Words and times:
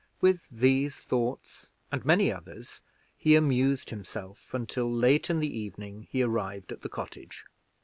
With 0.19 0.47
these 0.49 0.95
thoughts 0.95 1.67
and 1.91 2.03
many 2.03 2.33
others 2.33 2.81
he 3.19 3.35
amused 3.35 3.91
himself 3.91 4.51
until, 4.51 4.91
late 4.91 5.29
in 5.29 5.37
the 5.39 5.55
evening, 5.59 6.07
he 6.09 6.23
arrived 6.23 6.71
at 6.71 6.81
the 6.81 6.89
cottage. 6.89 7.45